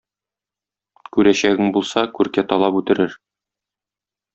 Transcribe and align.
Күрәчәгең 1.17 1.71
булса, 1.77 2.05
күркә 2.19 2.47
талап 2.55 2.83
үтерер. 2.83 3.15